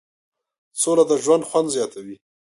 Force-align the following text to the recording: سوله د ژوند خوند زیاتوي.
سوله 0.81 1.03
د 1.09 1.11
ژوند 1.23 1.43
خوند 1.49 1.67
زیاتوي. 1.75 2.15